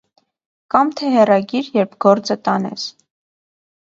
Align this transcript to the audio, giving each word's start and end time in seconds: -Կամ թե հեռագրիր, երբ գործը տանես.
-Կամ 0.75 0.93
թե 1.01 1.09
հեռագրիր, 1.15 1.69
երբ 1.77 1.93
գործը 2.05 2.39
տանես. 2.49 2.87